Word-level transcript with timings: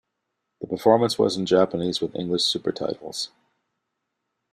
The 0.61 0.65
performance 0.65 1.19
was 1.19 1.37
in 1.37 1.45
Japanese 1.45 2.01
with 2.01 2.15
English 2.15 2.41
supertitles. 2.41 3.29